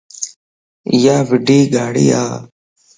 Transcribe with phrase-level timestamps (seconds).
[0.91, 2.23] ايا وڊي ڳاڙي ا